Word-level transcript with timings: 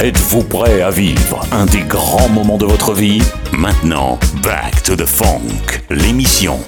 Êtes-vous 0.00 0.44
prêt 0.44 0.80
à 0.80 0.90
vivre 0.90 1.40
un 1.50 1.66
des 1.66 1.80
grands 1.80 2.28
moments 2.28 2.56
de 2.56 2.64
votre 2.64 2.94
vie? 2.94 3.20
Maintenant, 3.52 4.16
Back 4.44 4.84
to 4.84 4.94
the 4.94 5.04
Funk, 5.04 5.82
l'émission 5.90 6.60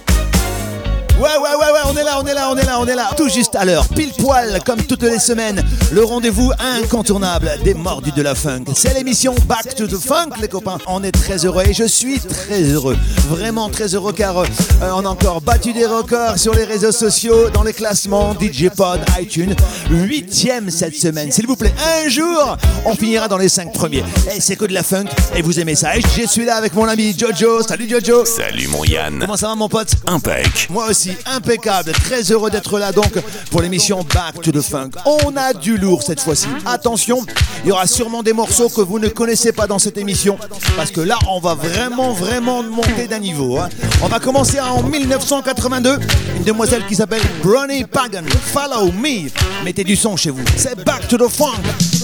Ouais, 1.21 1.27
ouais, 1.27 1.55
ouais, 1.55 1.73
ouais, 1.73 1.81
on 1.85 1.95
est 1.99 2.03
là, 2.03 2.19
on 2.19 2.27
est 2.27 2.33
là, 2.33 2.49
on 2.51 2.57
est 2.57 2.65
là, 2.65 2.81
on 2.81 2.87
est 2.87 2.95
là. 2.95 3.11
Tout 3.15 3.29
juste 3.29 3.55
à 3.55 3.67
l'heure, 3.67 3.87
pile 3.89 4.11
poil, 4.19 4.59
comme 4.65 4.83
toutes 4.83 5.03
les 5.03 5.19
semaines, 5.19 5.63
le 5.93 6.03
rendez-vous 6.03 6.51
incontournable 6.59 7.59
des 7.63 7.75
mordus 7.75 8.13
de 8.13 8.23
la 8.23 8.35
funk. 8.35 8.65
C'est 8.75 8.95
l'émission 8.95 9.35
Back 9.47 9.75
to 9.75 9.87
the 9.87 9.99
Funk, 9.99 10.31
les 10.41 10.49
copains. 10.49 10.79
On 10.87 11.03
est 11.05 11.13
très 11.13 11.45
heureux 11.45 11.65
et 11.67 11.75
je 11.75 11.85
suis 11.85 12.21
très 12.21 12.63
heureux. 12.63 12.97
Vraiment 13.29 13.69
très 13.69 13.95
heureux 13.95 14.15
car 14.15 14.39
euh, 14.39 14.47
on 14.81 15.05
a 15.05 15.09
encore 15.11 15.43
battu 15.43 15.75
des 15.75 15.85
records 15.85 16.39
sur 16.39 16.55
les 16.55 16.65
réseaux 16.65 16.91
sociaux, 16.91 17.51
dans 17.51 17.65
les 17.65 17.75
classements, 17.75 18.35
DJ 18.41 18.71
Pod, 18.75 19.01
iTunes. 19.21 19.55
Huitième 19.91 20.71
cette 20.71 20.97
semaine. 20.97 21.31
S'il 21.31 21.47
vous 21.47 21.57
plaît, 21.57 21.75
un 22.03 22.09
jour, 22.09 22.57
on 22.87 22.95
finira 22.95 23.29
dans 23.29 23.37
les 23.37 23.51
cinq 23.51 23.75
premiers. 23.75 24.05
Et 24.35 24.41
c'est 24.41 24.57
que 24.57 24.65
de 24.65 24.73
la 24.73 24.83
funk 24.83 25.05
et 25.37 25.43
vous 25.43 25.61
aimez 25.61 25.75
ça. 25.75 25.99
Et 25.99 26.01
je 26.01 26.27
suis 26.27 26.47
là 26.47 26.57
avec 26.57 26.73
mon 26.73 26.89
ami 26.89 27.15
Jojo. 27.15 27.61
Salut 27.63 27.91
Jojo. 27.91 28.25
Salut 28.25 28.69
mon 28.69 28.85
Yann. 28.85 29.19
Comment 29.21 29.37
ça 29.37 29.49
va 29.49 29.55
mon 29.55 29.69
pote? 29.69 29.93
Impec. 30.07 30.69
Moi 30.71 30.87
aussi, 30.89 31.10
impeccable. 31.27 31.93
Très 31.93 32.23
heureux 32.33 32.51
d'être 32.51 32.79
là 32.79 32.93
donc 32.93 33.13
pour 33.51 33.63
l'émission 33.63 34.05
Back 34.15 34.43
to 34.43 34.51
the 34.53 34.61
Funk. 34.63 34.91
On 35.07 35.37
a 35.37 35.53
du 35.53 35.77
lourd 35.77 36.03
cette 36.03 36.21
fois-ci. 36.21 36.47
Attention, 36.67 37.25
il 37.65 37.69
y 37.69 37.73
aura 37.73 37.87
sûrement 37.87 38.23
des 38.23 38.33
morceaux 38.33 38.69
que 38.69 38.81
vous 38.81 38.99
ne 38.99 39.09
connaissez 39.09 39.53
pas 39.53 39.67
dans 39.67 39.79
cette 39.79 39.99
émission. 39.99 40.39
Parce 40.77 40.91
que 40.91 41.01
là, 41.01 41.19
on 41.29 41.41
va 41.41 41.55
vraiment, 41.55 42.13
vraiment 42.13 42.63
monter 42.63 43.07
d'un 43.09 43.19
niveau. 43.19 43.59
hein. 43.59 43.69
On 44.03 44.09
va 44.09 44.19
commencer 44.21 44.61
en 44.61 44.83
1982. 44.83 45.99
Une 46.37 46.45
demoiselle 46.45 46.85
qui 46.87 46.95
s'appelle 46.95 47.23
Bronnie 47.43 47.85
Pagan. 47.85 48.23
Follow 48.53 48.93
me. 48.93 49.29
Mettez 49.65 49.85
du 49.85 49.97
son 49.97 50.17
chez 50.17 50.31
vous. 50.31 50.43
C'est 50.57 50.77
Back 50.85 51.09
to 51.09 51.17
the 51.17 51.29
Funk. 51.31 52.00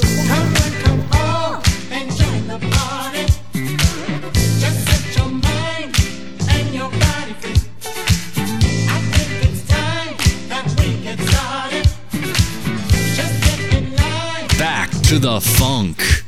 To 15.06 15.20
the 15.20 15.40
funk. 15.40 16.25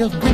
of 0.00 0.29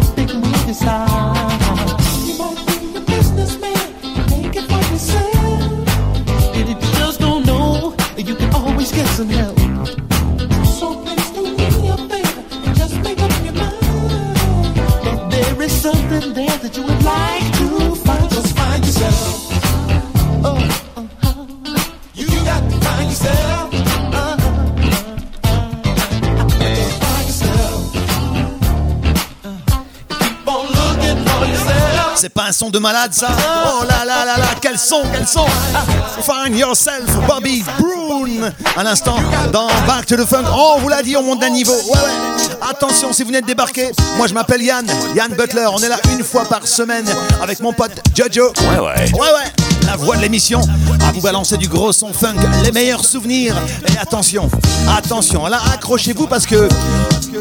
malade, 32.79 33.13
ça. 33.13 33.29
Oh 33.67 33.85
là 33.89 34.05
là 34.05 34.25
là 34.25 34.39
là, 34.39 34.47
quel 34.61 34.79
son, 34.79 35.03
quel 35.13 35.27
son. 35.27 35.45
Ah, 35.75 35.85
find 36.23 36.57
yourself, 36.57 37.07
Bobby 37.27 37.65
Brown. 37.79 38.53
À 38.77 38.83
l'instant, 38.83 39.17
dans 39.53 39.69
Back 39.87 40.07
to 40.07 40.17
the 40.17 40.27
Funk. 40.27 40.45
Oh, 40.55 40.75
on 40.77 40.81
vous 40.81 40.89
l'a 40.89 41.03
dit, 41.03 41.17
on 41.17 41.23
monte 41.23 41.41
d'un 41.41 41.51
niveau. 41.51 41.73
Ouais, 41.73 41.91
ouais. 41.91 42.69
Attention, 42.69 43.13
si 43.13 43.23
vous 43.23 43.29
venez 43.29 43.41
de 43.41 43.47
débarquer, 43.47 43.93
moi 44.17 44.27
je 44.27 44.35
m'appelle 44.35 44.63
Yann, 44.63 44.87
Yann 45.15 45.33
Butler. 45.33 45.67
On 45.73 45.79
est 45.79 45.89
là 45.89 45.99
une 46.13 46.25
fois 46.25 46.45
par 46.45 46.67
semaine 46.67 47.07
avec 47.43 47.61
mon 47.61 47.73
pote 47.73 47.93
Jojo. 48.15 48.53
Ouais, 48.71 48.79
ouais. 48.79 49.13
Ouais, 49.13 49.21
ouais. 49.21 49.53
La 49.87 49.97
voix 49.97 50.17
de 50.17 50.23
l'émission 50.23 50.61
à 51.07 51.13
vous 51.13 51.21
balancer 51.21 51.57
du 51.57 51.69
gros 51.69 51.93
son 51.93 52.13
funk, 52.13 52.35
les 52.65 52.73
meilleurs 52.73 53.05
souvenirs. 53.05 53.55
Et 53.89 53.99
attention, 53.99 54.51
attention, 54.97 55.47
là 55.47 55.61
accrochez-vous 55.75 56.27
parce 56.27 56.45
que 56.45 56.69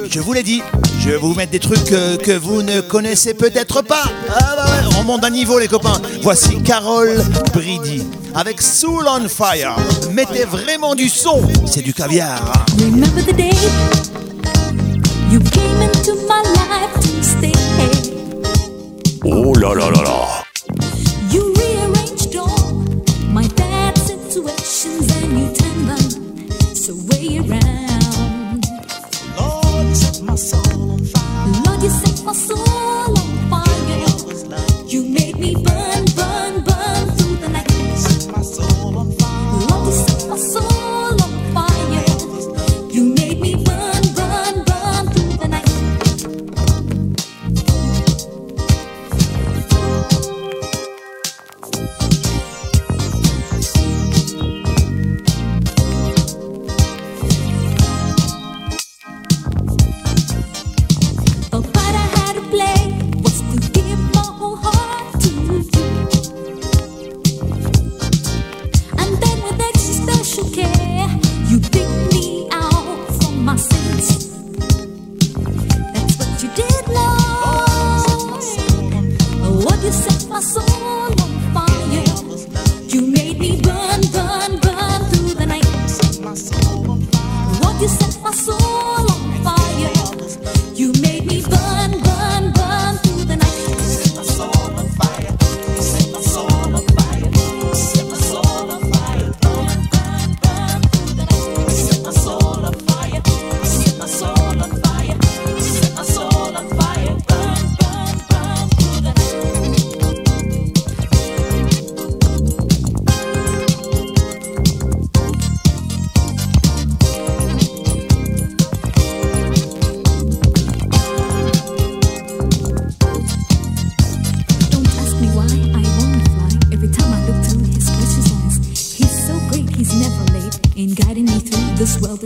je 0.10 0.20
vous 0.20 0.34
l'ai 0.34 0.44
dit, 0.44 0.62
je 1.00 1.10
vais 1.10 1.18
vous 1.18 1.34
mettre 1.34 1.52
des 1.52 1.60
trucs 1.60 1.84
que, 1.86 2.38
vous 2.38 2.62
ne 2.62 2.82
connaissez 2.82 3.34
peut-être 3.34 3.82
pas. 3.82 4.04
Ah 4.30 4.56
bah 4.56 4.66
ouais, 4.66 4.96
on 5.00 5.04
monte 5.04 5.22
d'un 5.22 5.30
niveau 5.30 5.60
les 5.60 5.68
copains. 5.68 6.02
Voici 6.22 6.62
Carole 6.62 7.24
Bridi 7.54 8.04
avec 8.34 8.62
Soul 8.62 9.06
on 9.08 9.28
Fire. 9.28 9.76
Mettez 10.12 10.46
vraiment 10.46 10.96
du 10.96 11.10
son, 11.10 11.42
c'est 11.66 11.82
du 11.82 11.94
caviar. 11.94 12.66
Oh 19.24 19.54
là 19.56 19.74
là 19.74 19.90
là 19.92 20.04
là 20.04 20.45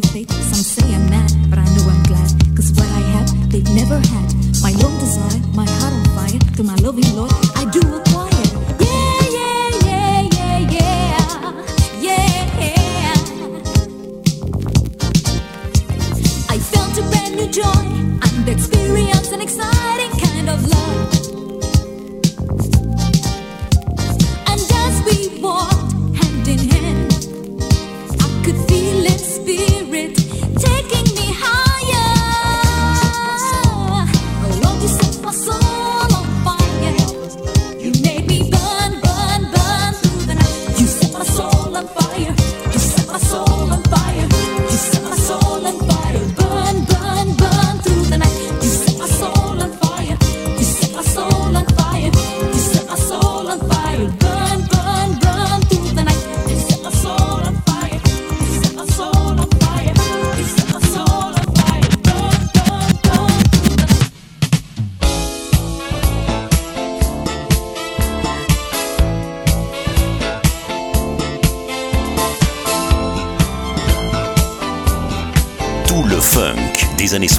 feito 0.08 0.39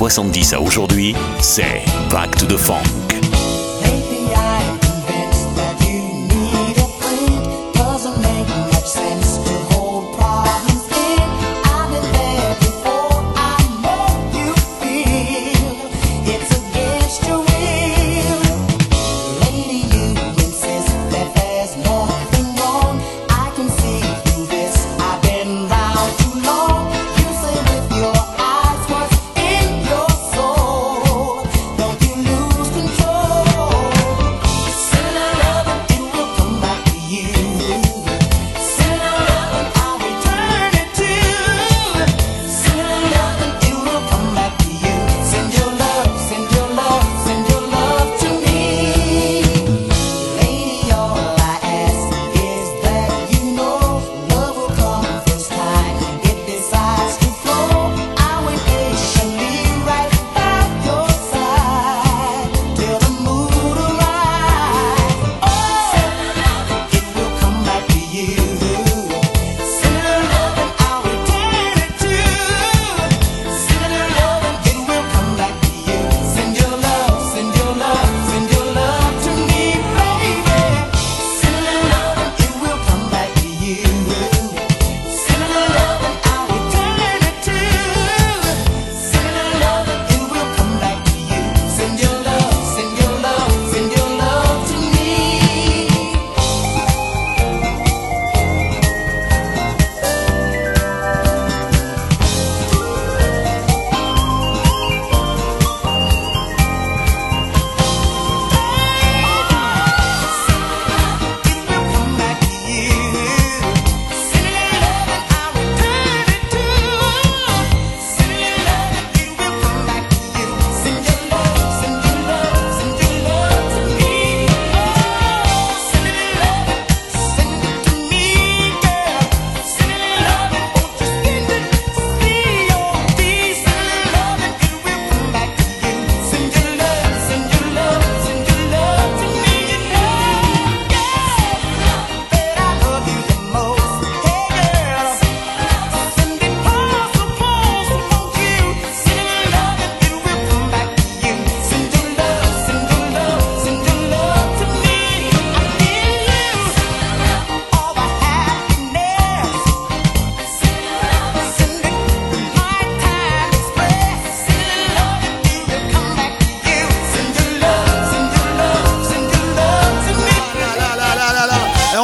70 0.00 0.54
à 0.54 0.60
aujourd'hui, 0.62 1.14
c'est 1.40 1.84
Back 2.10 2.34
to 2.36 2.46
the 2.46 2.56
Funk. 2.56 3.09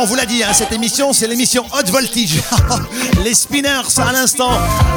vous 0.07 0.15
l'a 0.15 0.25
dit, 0.25 0.43
hein, 0.45 0.53
cette 0.53 0.73
émission, 0.73 1.13
c'est 1.13 1.27
l'émission 1.27 1.65
Hot 1.73 1.91
Voltage. 1.91 2.41
les 3.25 3.35
Spinners 3.35 3.99
à 3.99 4.13
l'instant 4.13 4.51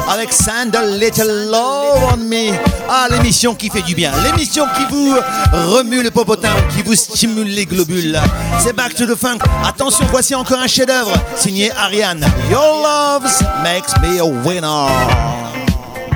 avec 0.08 0.32
Sandal 0.32 0.98
Little 1.00 1.48
Love 1.50 2.14
on 2.14 2.16
Me. 2.18 2.52
Ah, 2.88 3.08
l'émission 3.10 3.54
qui 3.54 3.70
fait 3.70 3.82
du 3.82 3.94
bien, 3.94 4.12
l'émission 4.22 4.66
qui 4.76 4.84
vous 4.88 5.16
remue 5.52 6.02
le 6.02 6.10
popotin, 6.10 6.52
qui 6.74 6.82
vous 6.82 6.94
stimule 6.94 7.48
les 7.48 7.66
globules. 7.66 8.20
C'est 8.60 8.72
Back 8.72 8.94
to 8.94 9.04
the 9.04 9.16
Funk. 9.16 9.38
Attention, 9.66 10.06
voici 10.10 10.34
encore 10.34 10.58
un 10.60 10.68
chef-d'œuvre 10.68 11.12
signé 11.36 11.72
Ariane. 11.72 12.24
Your 12.48 12.82
loves 12.82 13.42
makes 13.64 13.92
me 14.00 14.20
a 14.20 14.24
winner. 14.24 14.86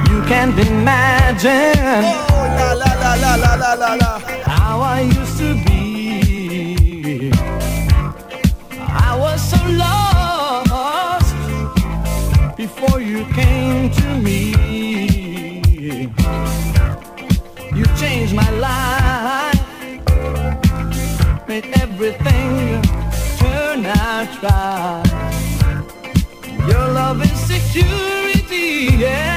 You 0.08 0.22
can't 0.28 0.56
imagine. 0.58 2.04
Oh, 2.30 2.46
la, 2.56 2.74
la, 2.76 3.96
la, 3.96 4.18
sky. 24.44 25.02
Your 26.68 26.88
love 26.92 27.22
is 27.22 27.38
security, 27.40 28.96
yeah. 28.96 29.33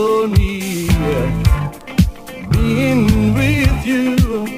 So 0.00 0.26
near. 0.26 1.26
Being 2.50 3.34
with 3.34 3.86
you 3.86 4.49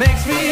makes 0.00 0.26
me 0.26 0.49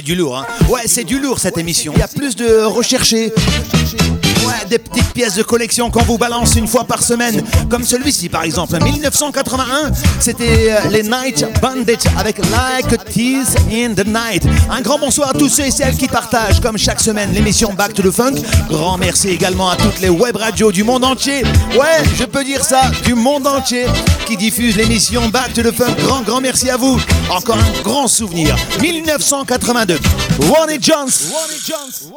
c'est 0.00 0.06
du 0.06 0.14
lourd. 0.14 0.38
Hein. 0.38 0.46
Ouais, 0.70 0.80
c'est 0.86 1.04
du 1.04 1.20
lourd 1.20 1.38
cette 1.38 1.58
émission. 1.58 1.92
Il 1.94 1.98
y 1.98 2.02
a 2.02 2.08
plus 2.08 2.34
de 2.34 2.62
recherchés. 2.64 3.34
Des 4.70 4.78
petites 4.78 5.12
pièces 5.12 5.34
de 5.34 5.42
collection 5.42 5.90
qu'on 5.90 6.04
vous 6.04 6.16
balance 6.16 6.54
une 6.54 6.68
fois 6.68 6.84
par 6.84 7.02
semaine, 7.02 7.42
comme 7.68 7.82
celui-ci 7.82 8.28
par 8.28 8.44
exemple. 8.44 8.78
1981, 8.80 9.90
c'était 10.20 10.70
euh, 10.70 10.88
les 10.90 11.02
Night 11.02 11.44
Bandits 11.60 12.06
avec 12.16 12.38
Like 12.38 12.92
a 12.92 12.96
Tease 12.98 13.56
in 13.72 13.94
the 13.94 14.06
Night. 14.06 14.44
Un 14.70 14.80
grand 14.80 15.00
bonsoir 15.00 15.30
à 15.30 15.32
tous 15.32 15.48
ceux 15.48 15.64
et 15.64 15.72
celles 15.72 15.96
qui 15.96 16.06
partagent, 16.06 16.60
comme 16.60 16.78
chaque 16.78 17.00
semaine, 17.00 17.32
l'émission 17.32 17.72
Back 17.72 17.94
to 17.94 18.02
the 18.02 18.12
Funk. 18.12 18.34
Grand 18.68 18.96
merci 18.96 19.30
également 19.30 19.70
à 19.70 19.76
toutes 19.76 20.00
les 20.00 20.08
web 20.08 20.36
radios 20.36 20.70
du 20.70 20.84
monde 20.84 21.04
entier. 21.04 21.42
Ouais, 21.72 22.04
je 22.16 22.24
peux 22.24 22.44
dire 22.44 22.64
ça, 22.64 22.92
du 23.04 23.14
monde 23.14 23.48
entier, 23.48 23.86
qui 24.24 24.36
diffusent 24.36 24.76
l'émission 24.76 25.28
Back 25.30 25.52
to 25.52 25.62
the 25.62 25.74
Funk. 25.74 25.96
Grand, 26.04 26.22
grand 26.22 26.40
merci 26.40 26.70
à 26.70 26.76
vous. 26.76 27.00
Encore 27.28 27.56
un 27.58 27.82
grand 27.82 28.06
souvenir. 28.06 28.54
1982. 28.80 29.98
Ronnie 30.48 30.78
Jones. 30.80 31.10
Ronnie 31.32 31.60
Jones. 31.66 32.12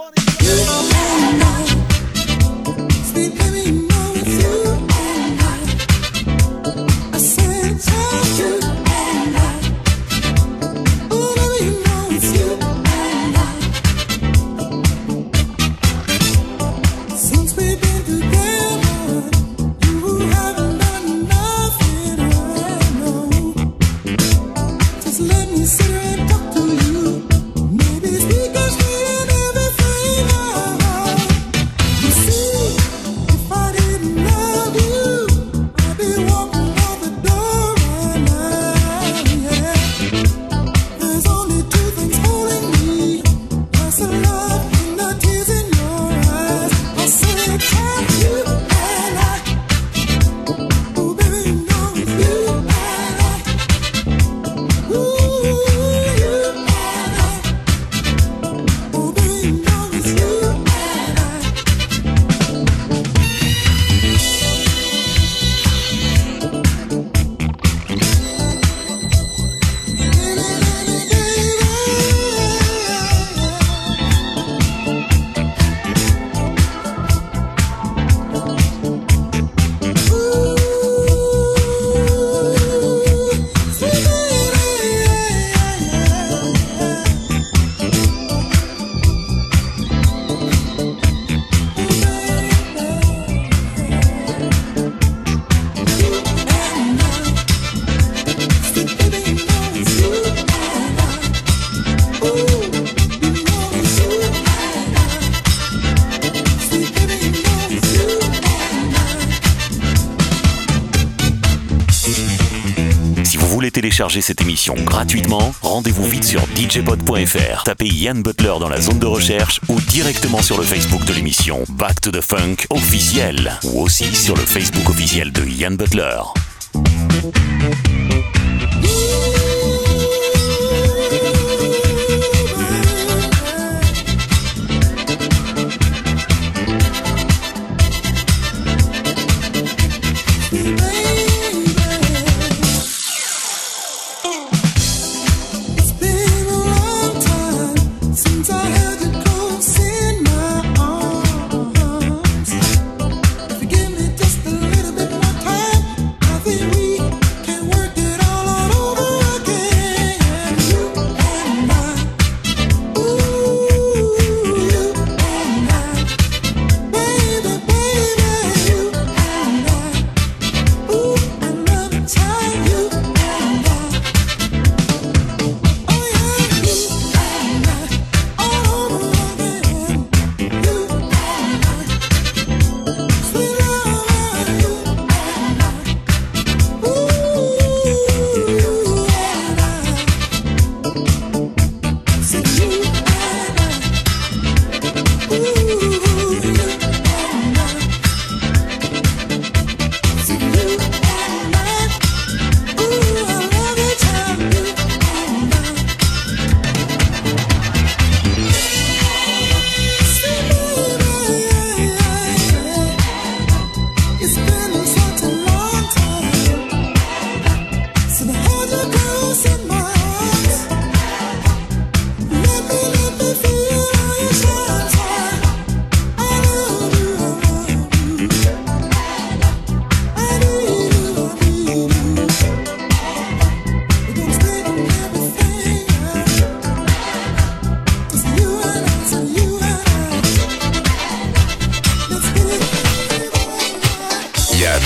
Télécharger 113.93 114.21
cette 114.21 114.41
émission 114.41 114.73
gratuitement, 114.73 115.53
rendez-vous 115.61 116.07
vite 116.07 116.23
sur 116.23 116.41
djpod.fr. 116.55 117.63
Tapez 117.63 117.89
Yann 117.89 118.23
Butler 118.23 118.53
dans 118.59 118.67
la 118.67 118.81
zone 118.81 118.97
de 118.97 119.05
recherche 119.05 119.59
ou 119.69 119.79
directement 119.81 120.41
sur 120.41 120.57
le 120.57 120.63
Facebook 120.63 121.05
de 121.05 121.13
l'émission 121.13 121.63
Back 121.69 122.01
to 122.01 122.09
the 122.09 122.21
Funk 122.21 122.65
officiel 122.71 123.51
ou 123.63 123.81
aussi 123.81 124.05
sur 124.15 124.35
le 124.35 124.41
Facebook 124.41 124.89
officiel 124.89 125.31
de 125.31 125.45
Yann 125.45 125.75
Butler. 125.75 126.17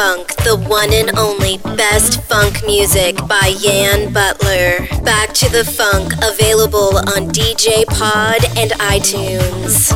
Funk, 0.00 0.34
the 0.36 0.56
one 0.66 0.94
and 0.94 1.10
only 1.18 1.58
best 1.76 2.22
funk 2.22 2.64
music 2.64 3.18
by 3.28 3.54
Yan 3.60 4.10
Butler. 4.14 4.78
Back 5.04 5.34
to 5.34 5.50
the 5.50 5.62
Funk, 5.62 6.14
available 6.24 6.96
on 6.96 7.28
DJ 7.28 7.84
Pod 7.84 8.42
and 8.56 8.70
iTunes. 8.80 9.90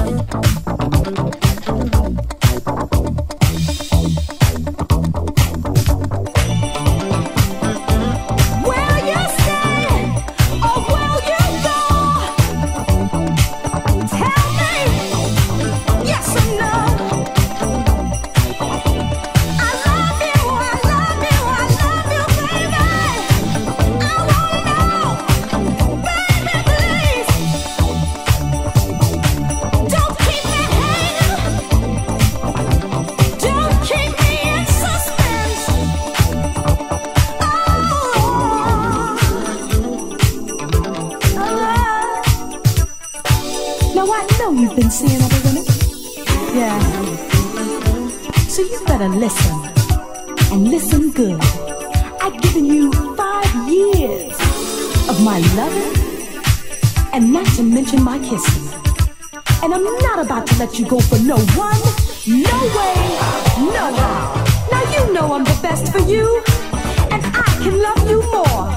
long 44.54 44.62
you've 44.62 44.76
been 44.76 44.90
seeing 44.90 45.20
other 45.22 45.40
women? 45.44 45.64
Yeah. 46.54 46.78
So 48.48 48.62
you 48.62 48.80
better 48.86 49.08
listen. 49.08 49.54
And 50.52 50.68
listen 50.68 51.10
good. 51.10 51.40
I've 52.20 52.40
given 52.42 52.66
you 52.66 52.92
five 53.16 53.68
years 53.68 54.32
of 55.08 55.22
my 55.22 55.40
loving, 55.56 55.94
and 57.12 57.32
not 57.32 57.46
to 57.56 57.62
mention 57.62 58.02
my 58.02 58.18
kissing. 58.18 58.68
And 59.62 59.74
I'm 59.74 59.82
not 59.82 60.24
about 60.24 60.46
to 60.48 60.58
let 60.58 60.78
you 60.78 60.86
go 60.86 61.00
for 61.00 61.18
no 61.18 61.36
one, 61.56 61.80
no 62.26 62.56
way, 62.76 62.96
no 63.74 63.84
how. 63.98 64.44
Now 64.70 64.82
you 64.92 65.12
know 65.12 65.32
I'm 65.32 65.44
the 65.44 65.58
best 65.62 65.92
for 65.92 66.00
you, 66.00 66.42
and 67.10 67.22
I 67.24 67.50
can 67.62 67.82
love 67.82 68.08
you 68.08 68.20
more. 68.30 68.70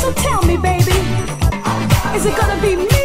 So 0.00 0.12
tell 0.22 0.42
me, 0.42 0.56
baby, 0.56 0.98
is 2.16 2.26
it 2.26 2.36
gonna 2.36 2.60
be 2.62 2.76
me? 2.76 3.03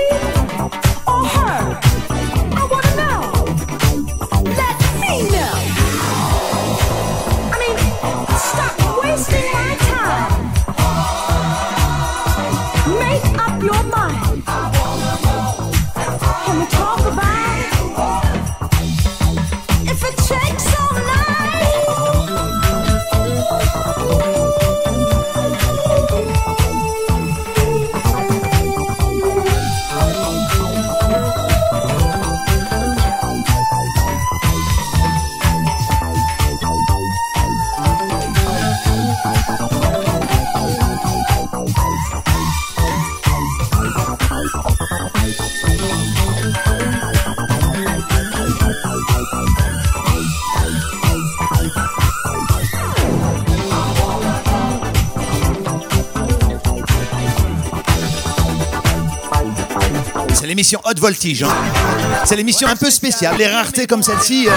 L'émission 60.60 60.82
Hot 60.84 61.00
Voltage. 61.00 61.44
hein. 61.44 61.99
C'est 62.26 62.36
l'émission 62.36 62.68
un 62.68 62.76
peu 62.76 62.92
spéciale. 62.92 63.36
Les 63.40 63.48
raretés 63.48 63.88
comme 63.88 64.04
celle-ci, 64.04 64.48
euh, 64.48 64.52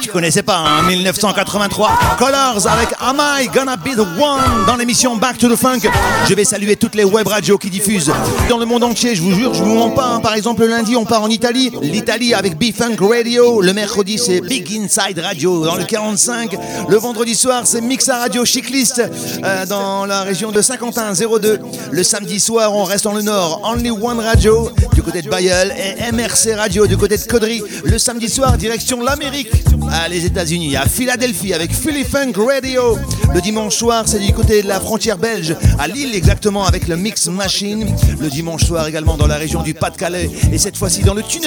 tu 0.00 0.10
connaissais 0.10 0.42
pas, 0.44 0.58
hein, 0.58 0.82
1983. 0.82 1.90
Colors 2.18 2.66
avec 2.68 2.88
Am 3.00 3.20
I 3.40 3.48
Gonna 3.48 3.76
Be 3.76 3.96
the 3.96 4.20
One 4.20 4.64
dans 4.66 4.76
l'émission 4.76 5.16
Back 5.16 5.38
to 5.38 5.48
the 5.48 5.56
Funk. 5.56 5.80
Je 6.28 6.34
vais 6.34 6.44
saluer 6.44 6.76
toutes 6.76 6.94
les 6.94 7.02
web 7.02 7.26
radios 7.26 7.58
qui 7.58 7.68
diffusent 7.68 8.12
dans 8.48 8.58
le 8.58 8.66
monde 8.66 8.84
entier. 8.84 9.16
Je 9.16 9.22
vous 9.22 9.32
jure, 9.34 9.54
je 9.54 9.62
vous 9.64 9.74
mens 9.74 9.90
pas. 9.90 10.06
hein. 10.14 10.20
Par 10.20 10.34
exemple, 10.34 10.60
le 10.62 10.68
lundi, 10.68 10.94
on 10.94 11.04
part 11.04 11.22
en 11.22 11.28
Italie. 11.28 11.72
L'Italie 11.82 12.32
avec 12.32 12.56
B-Funk 12.56 12.96
Radio. 13.00 13.60
Le 13.60 13.72
mercredi, 13.72 14.16
c'est 14.16 14.40
Big 14.40 14.70
Inside 14.72 15.18
Radio 15.18 15.64
dans 15.64 15.74
le 15.76 15.84
45. 15.84 16.56
Le 16.88 16.96
vendredi 16.96 17.34
soir, 17.34 17.62
c'est 17.64 17.80
Mixa 17.80 18.18
Radio 18.18 18.44
Chiclist 18.44 19.02
euh, 19.42 19.66
dans 19.66 20.06
la 20.06 20.22
région 20.22 20.52
de 20.52 20.62
Saint-Quentin 20.62 21.12
02. 21.14 21.58
Le 21.90 22.02
samedi 22.04 22.38
soir, 22.38 22.72
on 22.74 22.84
reste 22.84 23.04
dans 23.04 23.14
le 23.14 23.22
nord. 23.22 23.62
Only 23.64 23.90
One 23.90 24.20
Radio 24.20 24.70
du 24.94 25.02
côté 25.02 25.22
de 25.22 25.28
Bayeul 25.28 25.72
et 25.76 26.12
MRC 26.12 26.54
Radio 26.56 26.86
du 26.90 26.96
côté 26.96 27.16
de 27.16 27.22
Caudry. 27.22 27.62
Le 27.84 27.98
samedi 27.98 28.28
soir, 28.28 28.58
direction 28.58 29.00
l'Amérique, 29.00 29.52
à 29.92 30.08
les 30.08 30.26
États-Unis, 30.26 30.74
à 30.74 30.86
Philadelphie 30.86 31.54
avec 31.54 31.72
Philly 31.72 32.02
Funk 32.02 32.32
Radio. 32.36 32.98
Le 33.32 33.40
dimanche 33.40 33.76
soir, 33.76 34.02
c'est 34.06 34.18
du 34.18 34.32
côté 34.32 34.60
de 34.62 34.66
la 34.66 34.80
frontière 34.80 35.16
belge, 35.16 35.54
à 35.78 35.86
Lille 35.86 36.12
exactement 36.16 36.64
avec 36.64 36.88
le 36.88 36.96
Mix 36.96 37.28
Machine. 37.28 37.86
Le 38.18 38.28
dimanche 38.28 38.64
soir 38.64 38.88
également 38.88 39.16
dans 39.16 39.28
la 39.28 39.36
région 39.36 39.62
du 39.62 39.72
Pas-de-Calais 39.72 40.28
et 40.52 40.58
cette 40.58 40.76
fois-ci 40.76 41.02
dans 41.02 41.14
le 41.14 41.22
tuner, 41.22 41.46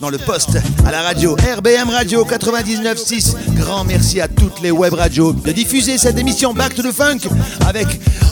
dans 0.00 0.10
le 0.10 0.18
poste, 0.18 0.58
à 0.86 0.90
la 0.90 1.00
radio 1.00 1.34
RBM 1.34 1.88
Radio 1.88 2.22
99.6. 2.26 3.36
Grand 3.56 3.84
merci 3.84 4.20
à 4.20 4.28
toutes 4.28 4.60
les 4.60 4.70
web 4.70 4.92
radios 4.92 5.32
de 5.32 5.52
diffuser 5.52 5.96
cette 5.96 6.18
émission 6.18 6.52
Back 6.52 6.74
to 6.74 6.82
the 6.82 6.92
Funk 6.92 7.20
avec 7.66 7.86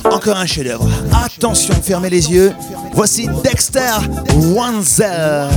encore 0.04 0.36
un 0.36 0.46
chef-d'œuvre. 0.46 0.86
Attention, 1.24 1.74
fermez 1.82 2.10
les 2.10 2.30
yeux. 2.30 2.52
Voici 2.92 3.26
Dexter 3.42 3.96
Wanzer. 4.34 5.48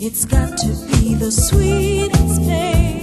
It's 0.00 0.24
got 0.24 0.56
to 0.58 0.68
be 0.86 1.14
the 1.16 1.30
sweetest 1.30 2.40
pain. 2.42 2.97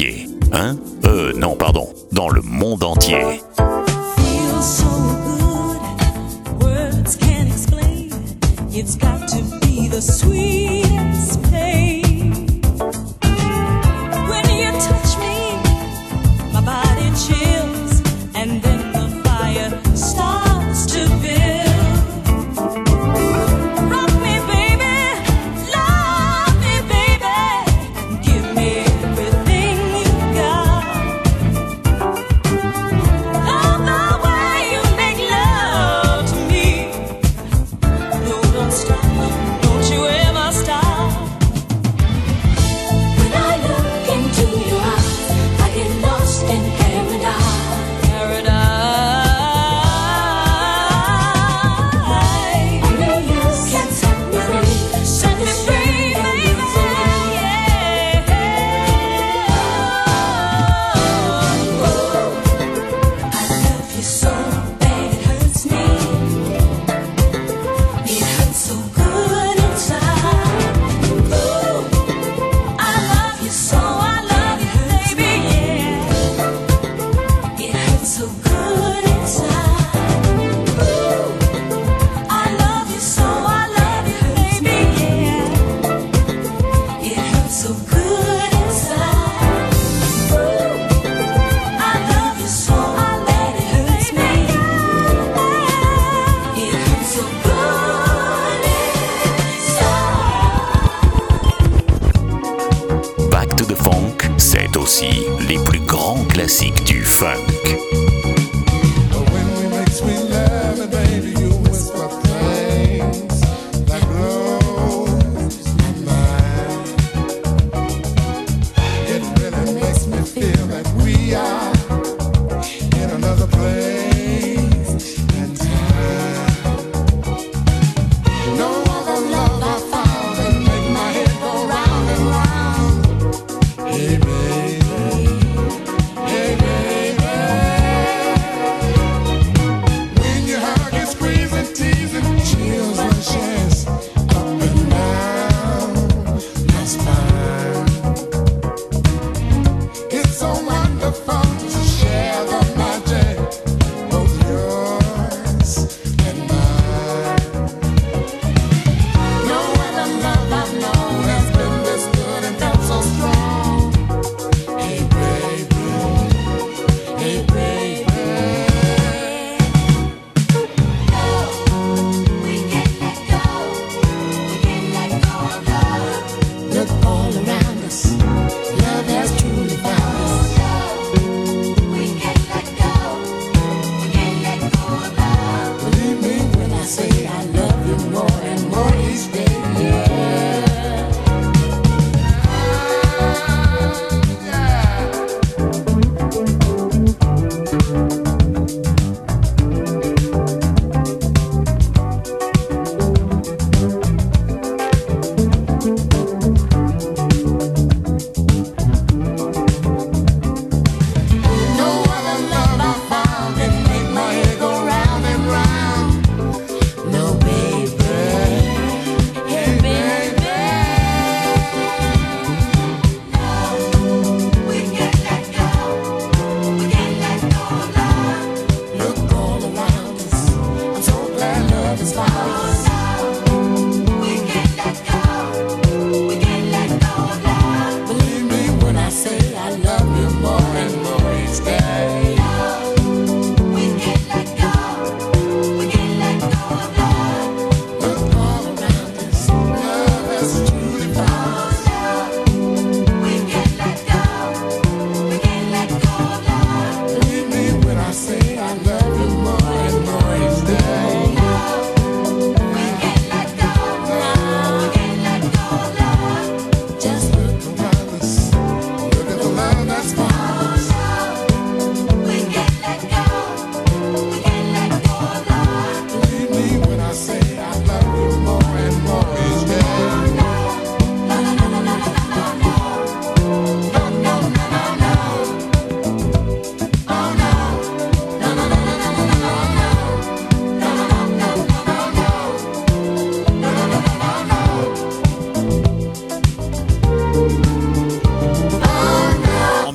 Hein? 0.00 0.93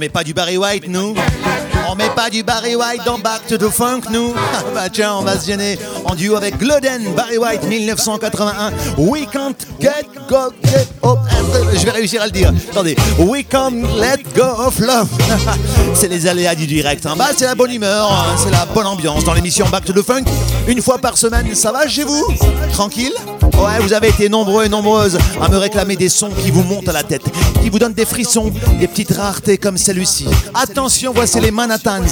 Met 0.10 0.14
pas 0.14 0.24
du 0.24 0.34
Barry 0.34 0.58
White, 0.58 0.88
nous 0.88 1.14
On 1.88 1.96
met 1.96 2.10
pas 2.16 2.32
du 2.32 2.42
Barry 2.42 2.76
White 2.76 3.02
dans 3.06 3.20
Back 3.20 3.46
to 3.48 3.58
the 3.58 3.70
Funk, 3.70 4.02
nous 4.12 4.34
Ah 4.56 4.64
Bah 4.74 4.90
tiens, 4.92 5.14
on 5.16 5.22
va 5.22 5.38
se 5.40 5.46
gêner 5.46 5.78
en 6.06 6.16
duo 6.16 6.36
avec 6.36 6.58
Gloden, 6.58 7.14
Barry 7.16 7.38
White 7.38 7.64
1981. 7.64 8.72
We 8.98 9.28
can't 9.32 9.56
get 9.80 10.06
go 10.28 10.52
get 10.64 10.88
up. 11.04 11.20
Je 11.74 11.86
vais 11.86 11.92
réussir 11.92 12.22
à 12.24 12.26
le 12.26 12.32
dire. 12.32 12.52
Attendez. 12.72 12.96
We 13.20 13.44
can't 13.48 13.84
let 14.00 14.24
go 14.36 14.46
of 14.66 14.80
love. 14.80 15.10
c'est 15.94 16.08
les 16.08 16.26
aléas 16.26 16.56
du 16.56 16.66
direct. 16.66 17.06
hein. 17.06 17.14
Bah 17.16 17.28
c'est 17.36 17.46
la 17.46 17.54
bonne 17.56 17.72
humeur, 17.72 18.12
hein. 18.12 18.36
c'est 18.44 18.52
la 18.52 18.66
bonne 18.66 18.88
ambiance 18.88 19.24
dans 19.24 19.34
l'émission 19.34 19.68
Back 19.70 19.86
to 19.86 19.94
the 19.94 20.02
Funk. 20.04 20.24
Une 20.68 20.82
fois 20.82 20.98
par 20.98 21.18
semaine, 21.18 21.54
ça 21.54 21.72
va 21.72 21.88
chez 21.88 22.04
vous? 22.04 22.26
Tranquille? 22.74 23.14
Ouais, 23.60 23.80
vous 23.82 23.92
avez 23.94 24.10
été 24.10 24.30
nombreux 24.30 24.66
et 24.66 24.70
nombreuses 24.70 25.18
à 25.42 25.50
me 25.50 25.58
réclamer 25.58 25.96
des 25.96 26.10
sons 26.10 26.30
qui 26.30 26.50
vous 26.50 26.64
montent 26.64 26.88
à 26.88 26.94
la 26.94 27.04
tête, 27.04 27.24
qui 27.62 27.70
vous 27.70 27.78
donnent 27.78 27.94
des 27.94 28.06
frissons, 28.06 28.52
des 28.80 28.88
petites 28.88 29.12
raretés 29.12 29.58
comme 29.58 29.78
celle-ci. 29.78 30.26
Attention, 30.54 31.12
voici 31.14 31.40
les 31.42 31.52
Manhattans. 31.52 32.04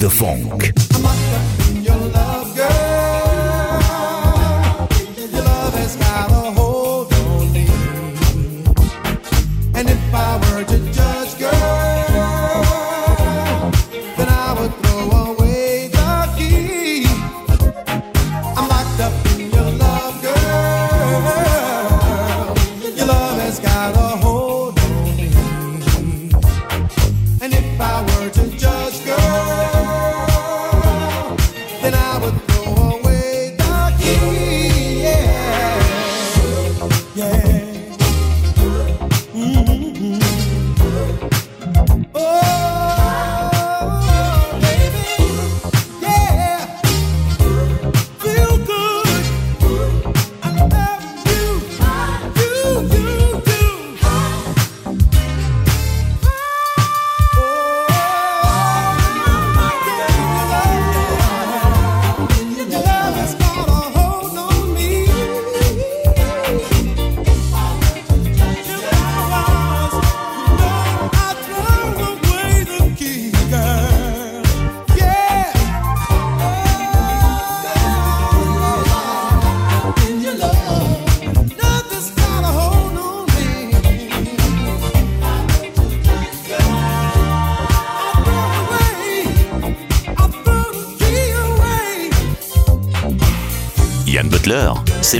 Back 0.00 0.08
to 0.08 0.16
the 0.16 0.24
funk. 0.24 0.89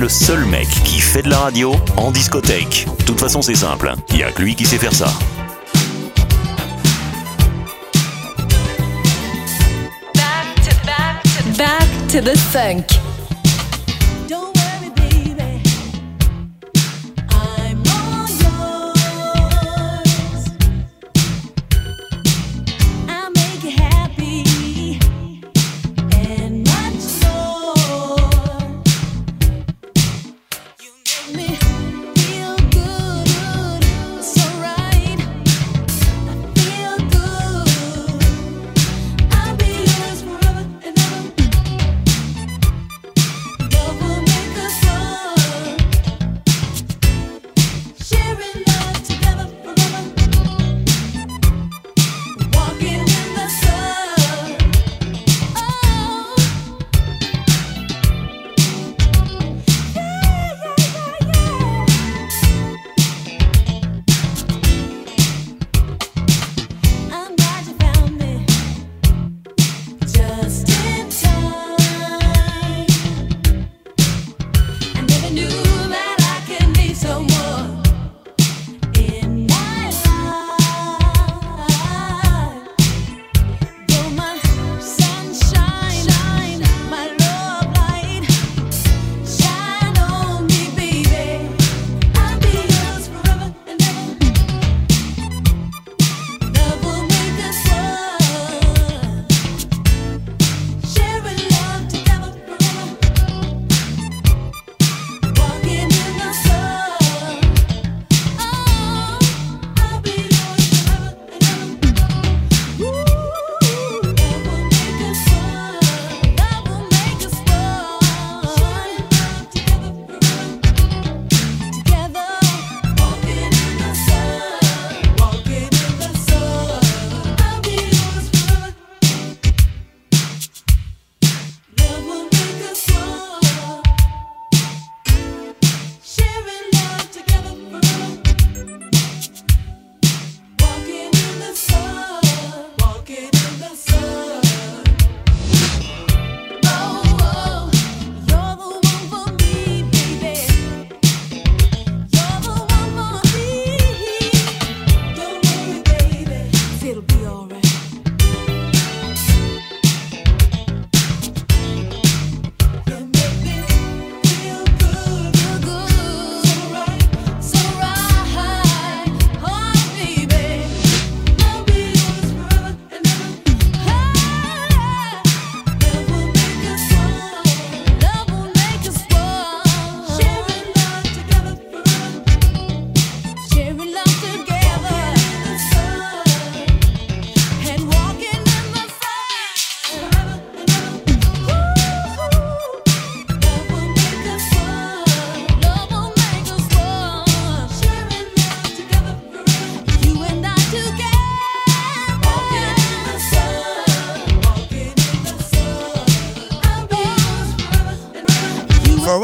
Le 0.01 0.09
seul 0.09 0.47
mec 0.47 0.67
qui 0.85 0.99
fait 0.99 1.21
de 1.21 1.29
la 1.29 1.39
radio 1.39 1.75
en 1.99 2.11
discothèque. 2.11 2.87
De 3.01 3.05
toute 3.05 3.21
façon, 3.21 3.43
c'est 3.43 3.55
simple, 3.55 3.93
il 4.09 4.17
y 4.17 4.23
a 4.23 4.33
que 4.33 4.41
lui 4.41 4.55
qui 4.55 4.65
sait 4.65 4.79
faire 4.79 4.95
ça. 4.95 5.13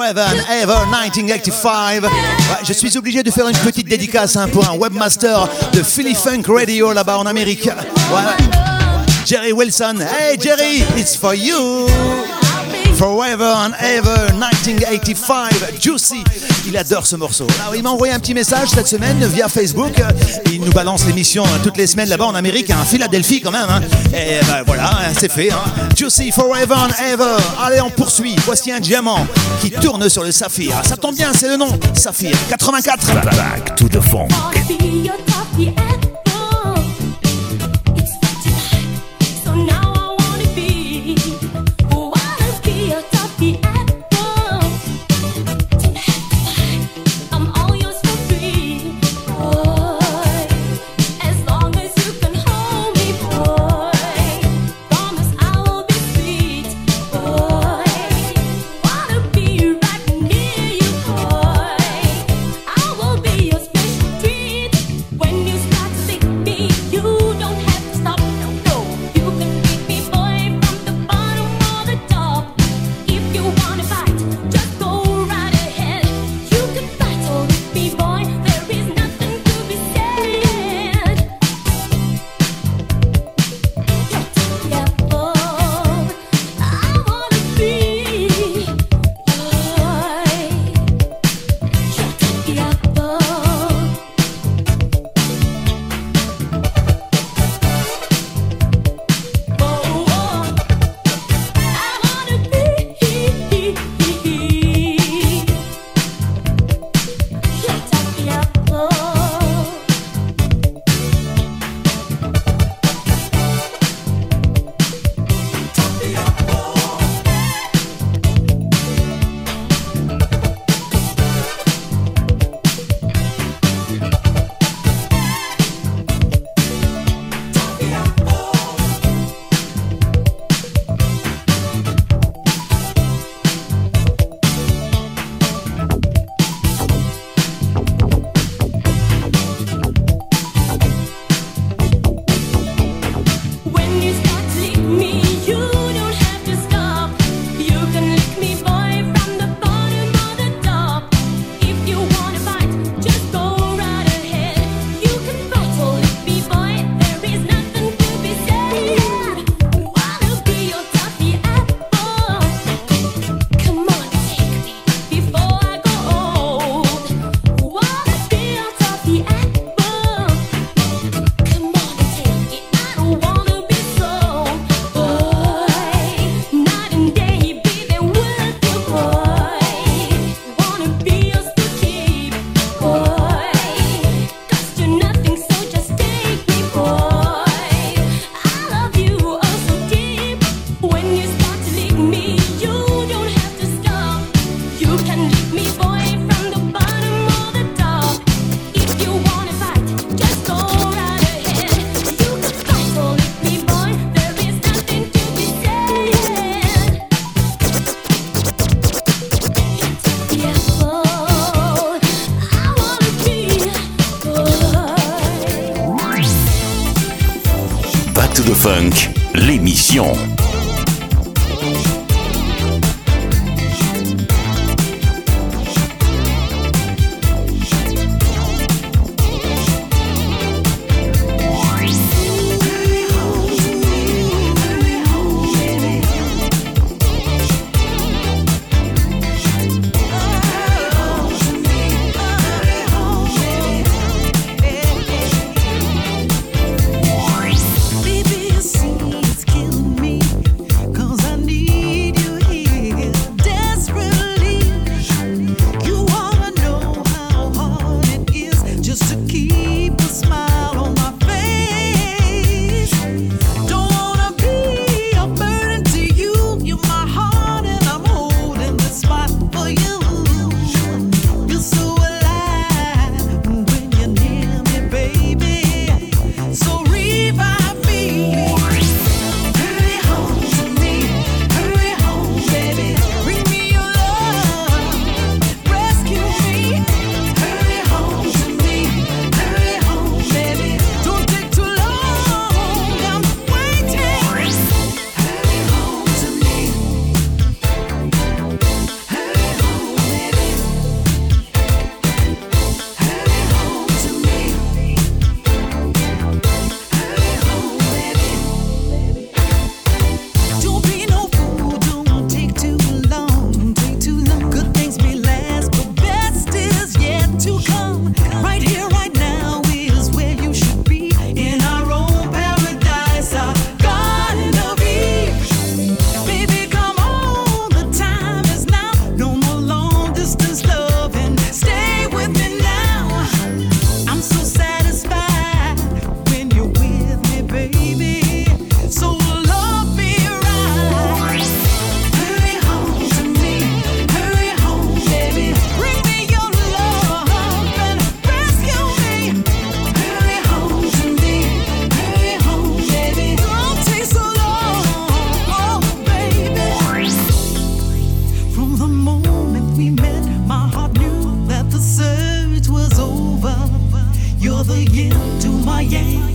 Ever 0.02 0.84
1985. 0.90 2.04
Je 2.64 2.72
suis 2.72 2.96
obligé 2.98 3.22
de 3.22 3.30
faire 3.30 3.48
une 3.48 3.56
petite 3.56 3.88
dédicace 3.88 4.36
hein, 4.36 4.48
pour 4.48 4.68
un 4.68 4.76
webmaster 4.76 5.48
de 5.72 5.82
Philly 5.82 6.14
Funk 6.14 6.42
Radio 6.46 6.92
là-bas 6.92 7.18
en 7.18 7.26
Amérique. 7.26 7.70
Jerry 9.24 9.52
Wilson. 9.52 9.96
Hey 10.00 10.36
Jerry, 10.38 10.84
it's 10.96 11.16
for 11.16 11.34
you. 11.34 11.86
Forever 12.96 13.44
and 13.44 13.72
Ever 13.78 14.32
1985, 14.32 15.80
Juicy. 15.80 16.24
Il 16.66 16.76
adore 16.76 17.06
ce 17.06 17.16
morceau. 17.16 17.46
Alors, 17.60 17.76
il 17.76 17.82
m'a 17.82 17.90
envoyé 17.90 18.14
un 18.14 18.18
petit 18.18 18.32
message 18.32 18.70
cette 18.70 18.86
semaine 18.86 19.22
via 19.26 19.48
Facebook. 19.48 19.92
Il 20.50 20.62
nous 20.62 20.72
balance 20.72 21.04
l'émission 21.06 21.44
hein, 21.44 21.60
toutes 21.62 21.76
les 21.76 21.86
semaines 21.86 22.08
là-bas 22.08 22.24
en 22.24 22.34
Amérique, 22.34 22.70
à 22.70 22.76
Philadelphie 22.84 23.42
quand 23.42 23.50
même. 23.50 23.68
Hein. 23.68 23.80
Et 24.14 24.40
ben 24.46 24.62
voilà, 24.66 24.90
c'est 25.18 25.30
fait. 25.30 25.50
Juicy 25.94 26.32
Forever 26.32 26.74
and 26.74 27.04
Ever. 27.12 27.36
Allez, 27.62 27.80
on 27.82 27.90
poursuit. 27.90 28.34
Voici 28.46 28.72
un 28.72 28.80
diamant 28.80 29.26
qui 29.60 29.70
tourne 29.70 30.08
sur 30.08 30.24
le 30.24 30.32
saphir. 30.32 30.72
Ça 30.84 30.96
tombe 30.96 31.14
bien, 31.14 31.32
c'est 31.34 31.48
le 31.48 31.56
nom. 31.56 31.78
Saphir 31.94 32.36
84. 32.48 33.14
Back 33.14 33.76
to 33.76 33.88
the. 33.88 34.00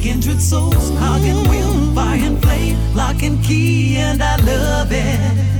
kindred 0.01 0.41
souls, 0.41 0.89
hug 0.97 1.21
and 1.21 1.47
will, 1.47 1.93
buy 1.93 2.15
and 2.15 2.41
play, 2.41 2.75
lock 2.95 3.21
and 3.21 3.43
key, 3.43 3.97
and 3.97 4.21
I 4.21 4.35
love 4.37 4.91
it. 4.91 5.51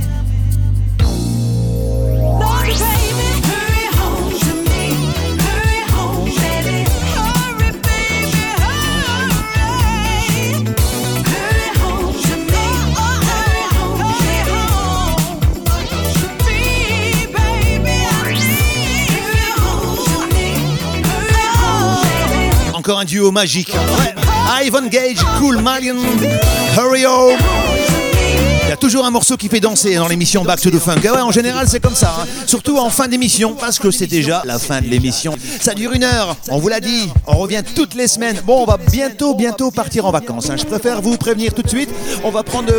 encore 22.82 22.98
un 22.98 23.04
duo 23.04 23.30
magique. 23.30 23.72
Ouais. 23.72 24.11
Ivan 24.54 24.90
Gage, 24.90 25.18
Cool 25.38 25.62
Malion, 25.62 25.98
Hurry 26.74 27.04
Home. 27.04 27.71
Toujours 28.82 29.06
un 29.06 29.12
morceau 29.12 29.36
qui 29.36 29.48
fait 29.48 29.60
danser 29.60 29.94
dans 29.94 30.08
l'émission 30.08 30.42
Back 30.42 30.60
to 30.60 30.68
the 30.68 30.78
Funk. 30.80 30.96
Ouais, 31.04 31.20
en 31.20 31.30
général, 31.30 31.68
c'est 31.68 31.78
comme 31.78 31.94
ça. 31.94 32.12
hein. 32.20 32.26
Surtout 32.48 32.78
en 32.78 32.90
fin 32.90 33.06
d'émission, 33.06 33.54
parce 33.54 33.78
que 33.78 33.92
c'est 33.92 34.08
déjà 34.08 34.42
la 34.44 34.58
fin 34.58 34.80
de 34.80 34.88
l'émission. 34.88 35.36
Ça 35.60 35.72
dure 35.72 35.92
une 35.92 36.02
heure, 36.02 36.34
on 36.50 36.58
vous 36.58 36.66
l'a 36.66 36.80
dit. 36.80 37.08
On 37.28 37.36
revient 37.38 37.62
toutes 37.76 37.94
les 37.94 38.08
semaines. 38.08 38.40
Bon, 38.44 38.60
on 38.62 38.64
va 38.66 38.78
bientôt, 38.90 39.36
bientôt 39.36 39.70
partir 39.70 40.04
en 40.06 40.10
vacances. 40.10 40.50
hein. 40.50 40.56
Je 40.58 40.64
préfère 40.64 41.00
vous 41.00 41.16
prévenir 41.16 41.54
tout 41.54 41.62
de 41.62 41.68
suite. 41.68 41.90
On 42.24 42.30
va 42.30 42.42
prendre 42.42 42.72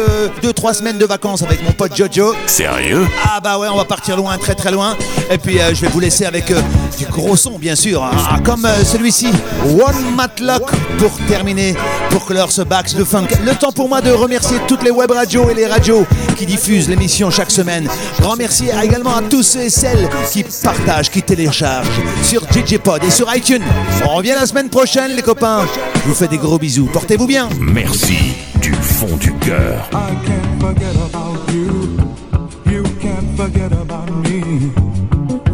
2-3 0.44 0.74
semaines 0.74 0.98
de 0.98 1.06
vacances 1.06 1.42
avec 1.42 1.64
mon 1.64 1.72
pote 1.72 1.96
Jojo. 1.96 2.36
Sérieux? 2.48 3.08
Ah 3.24 3.40
bah 3.42 3.58
ouais, 3.58 3.70
on 3.72 3.78
va 3.78 3.86
partir 3.86 4.18
loin, 4.18 4.38
très 4.38 4.56
très 4.56 4.72
loin. 4.72 4.98
Et 5.32 5.38
puis 5.38 5.60
euh, 5.62 5.74
je 5.74 5.80
vais 5.82 5.88
vous 5.88 6.02
laisser 6.02 6.26
avec 6.26 6.52
euh, 6.52 6.60
du 6.98 7.06
gros 7.06 7.38
son, 7.38 7.58
bien 7.58 7.76
sûr, 7.78 8.04
hein. 8.04 8.12
Ah, 8.30 8.40
comme 8.44 8.66
euh, 8.66 8.84
celui-ci, 8.84 9.28
One 9.66 10.16
Matlock, 10.16 10.70
pour 10.98 11.12
terminer, 11.30 11.76
pour 12.14 12.28
clore 12.28 12.52
ce 12.52 12.62
Bax 12.62 12.94
de 12.94 13.04
Funk. 13.04 13.26
Le 13.44 13.56
temps 13.56 13.72
pour 13.72 13.90
moi 13.90 14.00
de 14.00 14.12
remercier 14.12 14.58
toutes 14.68 14.84
les 14.84 14.92
web 14.92 15.10
radios 15.10 15.50
et 15.50 15.56
les 15.56 15.66
radios 15.66 16.06
qui 16.38 16.46
diffusent 16.46 16.88
l'émission 16.88 17.32
chaque 17.32 17.50
semaine. 17.50 17.90
Grand 18.20 18.36
merci 18.36 18.66
également 18.84 19.16
à 19.16 19.22
tous 19.24 19.42
ceux 19.42 19.62
et 19.62 19.70
celles 19.72 20.08
qui 20.32 20.46
partagent, 20.64 21.10
qui 21.10 21.24
téléchargent 21.24 21.90
sur 22.24 22.44
DJ 22.44 22.78
Pod 22.78 23.04
et 23.04 23.10
sur 23.10 23.36
iTunes. 23.36 23.64
On 24.06 24.16
revient 24.16 24.36
la 24.40 24.46
semaine 24.46 24.70
prochaine, 24.70 25.16
les 25.16 25.24
copains. 25.24 25.66
Je 26.04 26.08
vous 26.08 26.14
fais 26.14 26.28
des 26.28 26.38
gros 26.38 26.60
bisous. 26.60 26.86
Portez-vous 26.86 27.26
bien. 27.26 27.50
Merci 27.60 28.36
du 28.62 28.74
fond 28.74 29.16
du 29.18 29.34
cœur. 29.40 29.90
I 29.92 30.14
can't 30.24 30.62
forget 30.62 30.96
about 31.12 31.52
you. 31.52 31.98
You 32.72 32.84
can't 33.02 33.36
forget 33.36 33.72
about 33.72 34.12
me. 34.30 34.72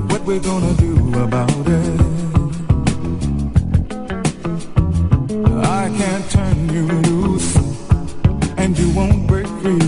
What 0.09 0.25
we're 0.25 0.41
gonna 0.41 0.73
do 0.73 1.23
about 1.23 1.49
it? 1.67 2.08
And 8.57 8.77
you 8.77 8.89
won't 8.91 9.27
break 9.27 9.47
free. 9.61 9.79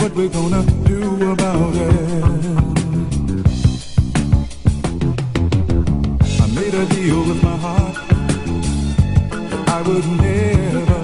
What 0.00 0.14
we're 0.14 0.28
gonna 0.28 0.62
do 0.84 1.32
about 1.32 1.74
it? 1.74 1.94
I 6.40 6.46
made 6.54 6.74
a 6.74 6.86
deal 6.86 7.20
with 7.28 7.42
my 7.42 7.56
heart. 7.56 7.96
I 9.68 9.82
would 9.82 10.06
never 10.26 11.00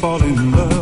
fall 0.00 0.22
in 0.22 0.52
love 0.52 0.77